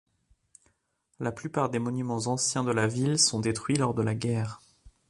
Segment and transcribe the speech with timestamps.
[1.19, 4.59] La plupart des monuments anciens de la ville sont détruits lors de la guerre.